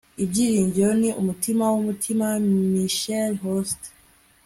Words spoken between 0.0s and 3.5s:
ibyiringiro ni umutima wumutima.- michelle